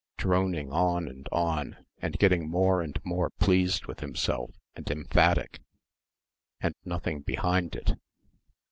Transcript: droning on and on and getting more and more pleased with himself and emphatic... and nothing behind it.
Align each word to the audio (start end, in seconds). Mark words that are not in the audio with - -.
droning 0.17 0.71
on 0.71 1.07
and 1.07 1.29
on 1.31 1.77
and 2.01 2.17
getting 2.17 2.49
more 2.49 2.81
and 2.81 2.99
more 3.03 3.29
pleased 3.29 3.85
with 3.85 3.99
himself 3.99 4.49
and 4.75 4.89
emphatic... 4.89 5.59
and 6.59 6.73
nothing 6.83 7.19
behind 7.21 7.75
it. 7.75 7.99